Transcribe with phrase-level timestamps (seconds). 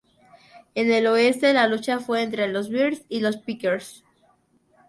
[0.73, 4.03] En el Oeste la lucha fue entre los Bears y los Packers.